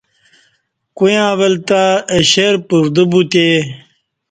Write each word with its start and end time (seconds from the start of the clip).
کویاں 0.97 1.31
ول 1.39 1.55
تہ 1.67 1.81
اہ 2.13 2.21
شیر 2.31 2.53
پردہ 2.67 3.03
بتے 3.11 3.47